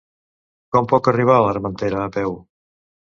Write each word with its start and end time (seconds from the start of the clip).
Com 0.75 0.87
puc 0.93 1.09
arribar 1.11 1.35
a 1.39 1.43
l'Armentera 1.47 1.99
a 2.05 2.09
peu? 2.17 2.33